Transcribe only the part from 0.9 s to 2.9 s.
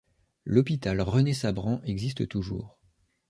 Renée-Sabran existe toujours.